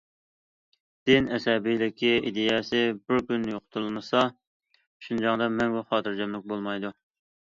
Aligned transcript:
‹‹دىن 1.09 1.27
ئەسەبىيلىكى 1.37 2.09
ئىدىيەسى 2.29 2.81
بىر 3.11 3.21
كۈن 3.29 3.45
يوقىتىلمىسا، 3.53 4.25
شىنجاڭدا 5.09 5.51
مەڭگۈ 5.61 5.85
خاتىرجەملىك 5.93 6.53
بولمايدۇ››. 6.53 6.93